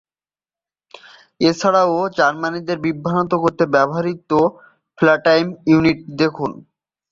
এছাড়াও 1.41 1.89
জার্মানদের 2.17 2.77
বিভ্রান্ত 2.85 3.31
করতে 3.43 3.63
ব্যবহৃত 3.73 4.31
"ফ্যান্টম" 4.97 5.47
ইউনিট 5.67 5.99
দেখুন। 6.19 6.51